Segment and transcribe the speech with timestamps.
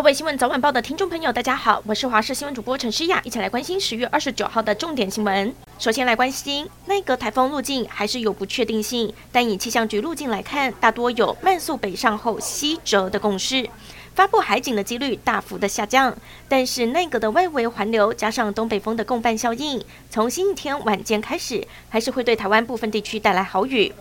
[0.00, 5.54] 各位新闻早晚报的听众朋友，大家好，我是华视新闻主播陈诗雅，一起来关心十月二十九号的重点新闻。
[5.78, 13.68] 首先来关心内阁台风路径还是有不确定性，但以气象局路径来看，大多有慢速北上后西折的共识，
[14.14, 16.16] 发布海警的几率大幅的下降。
[16.48, 23.92] 但是内阁的外围环流加上东北风的共伴效应，从星期天晚间开始，还是会对台湾部分地区带来豪雨。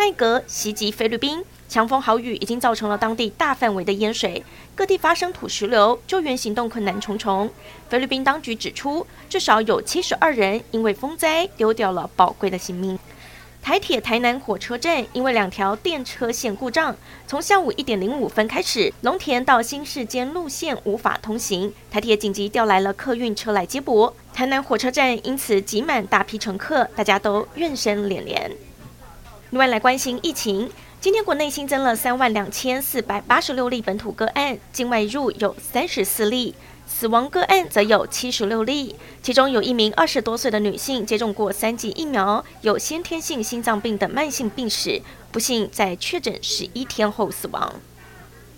[0.00, 1.44] 内阁袭击菲律宾。
[1.68, 4.42] 强风豪雨已经造成了当地大范围的淹水，
[4.74, 7.50] 各地发生土石流，救援行动困难重重。
[7.90, 12.98] 菲律宾当局指出，至少有七十二人因为风灾丢掉了宝贵的性命。
[13.62, 24.16] 台铁台南火车站因为两条电车线故障，从下午一点零五分开始，龙田到新市间路线无法通行，台铁紧急调来了客运车来接驳。
[24.32, 28.50] 台南火车站因此挤满大批乘客，大家都怨声连连。
[29.50, 30.70] 另外来关心疫情。
[31.00, 36.54] 今天国内新增了三万两千四百八十六例本土个案，境外入有三十四例，
[36.86, 38.94] 死亡个案则有七十六例。
[39.24, 47.74] 其中有一名二十多岁的女性接种过三剂疫苗，有先天性心脏病等慢性病史，不幸在确诊十一天后死亡。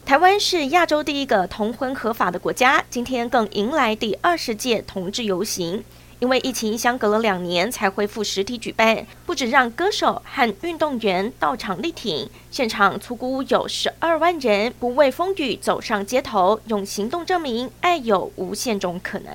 [0.05, 5.83] 台湾是亚洲第一个同婚合法的国家，今天更迎来第二十届同志游行。
[6.23, 19.33] 因为疫情相隔了两年才恢复实体举办，不止让歌手和运动员到场力挺，现场粗估有十二万人不畏风雨走上街头，用行动证明爱有无限种可能。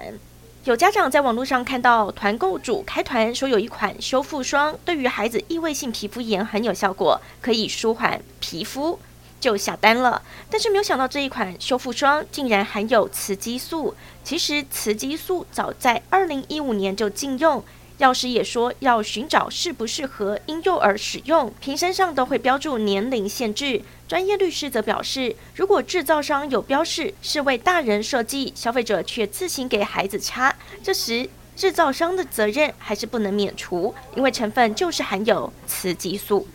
[0.64, 8.98] 有家长在网络上看到团购主开团说有一款修复霜，对于孩子异位性皮肤炎很有效果，可以舒缓皮肤。
[9.40, 13.96] 就下单了，但是没有想到这一款修复霜竟然含有雌激素。
[14.24, 17.64] 其实雌激素早在二零一五年就禁用，
[18.00, 23.82] 药师也说要寻找适不适合婴幼儿使用，瓶身上都会标注年龄限制。
[24.08, 36.48] 专业律师则表示，如果制造商有标示是为大人设计，消费者却自行给孩子擦，这时制造商的责任还是不能免除，因为成分就是含有雌激素。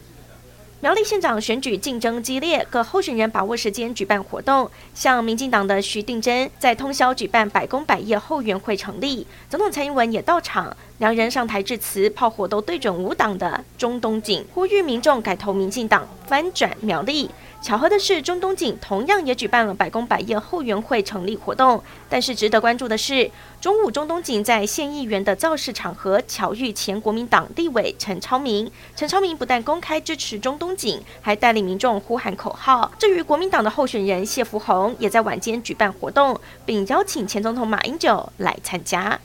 [0.82, 4.68] 苗栗县长选举竞争激烈，各候选人把握时间举办活动。
[4.92, 17.30] 像民进党的徐定祯在通宵举办百工百业后援会成立，总统蔡英文也到场，两人上台致辞，炮火都对准无党的中东锦，呼吁民众改投民进党，翻转苗栗。
[17.62, 21.80] 巧合的是，中东锦同样也举办了百工百业后援会成立活动。
[22.08, 28.68] 但是值得关注的是，中午中东锦在县议员的造势场合巧遇前国民党立委陈超明。
[28.96, 32.90] 陈超明不但公开支持中东锦，还带领民众呼喊口号。
[32.98, 39.18] 至于国民党的候选人谢福弘，也在晚间举办活动，并邀请前总统马英九来参加。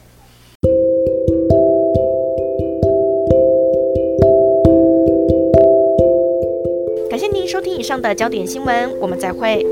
[7.09, 9.65] 感谢您收听以上的焦点新闻，我们再会。